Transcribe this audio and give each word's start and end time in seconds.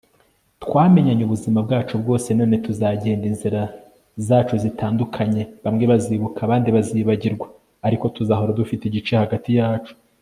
twamenyanye 0.63 1.21
ubuzima 1.25 1.57
bwacu 1.65 1.93
bwose 2.01 2.27
none 2.39 2.55
tuzagenda 2.65 3.25
inzira 3.31 3.61
zacu 4.27 4.55
zitandukanye 4.63 5.41
bamwe 5.63 5.83
bazibuka 5.91 6.39
abandi 6.43 6.67
bazibagirwa, 6.75 7.47
ariko 7.87 8.05
tuzahora 8.15 8.57
dufite 8.59 8.83
igice 8.85 9.13
hagati 9.23 9.49
yacu 9.59 9.93